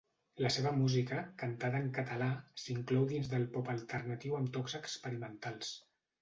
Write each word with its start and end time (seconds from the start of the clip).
La 0.43 0.49
seva 0.53 0.69
música, 0.77 1.17
cantada 1.41 1.81
en 1.87 1.91
català, 1.97 2.29
s'inclou 2.63 3.05
dins 3.13 3.29
del 3.35 3.45
pop 3.59 3.71
alternatiu 3.75 4.39
amb 4.41 4.51
tocs 4.57 4.79
experimentals. 4.83 5.77